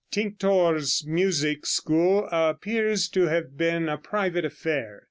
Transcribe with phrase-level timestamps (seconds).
[0.11, 4.99] Tinctor's music school appears to have been a private affair.